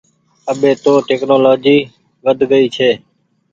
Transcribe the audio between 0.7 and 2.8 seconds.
تو ٽيڪنولآجي ود گئي